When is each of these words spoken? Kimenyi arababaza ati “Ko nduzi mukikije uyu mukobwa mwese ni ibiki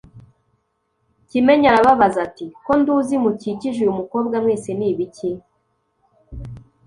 Kimenyi 1.29 1.65
arababaza 1.69 2.19
ati 2.27 2.45
“Ko 2.65 2.71
nduzi 2.79 3.15
mukikije 3.23 3.77
uyu 3.81 3.97
mukobwa 3.99 4.35
mwese 4.43 4.69
ni 4.77 4.85
ibiki 4.91 5.29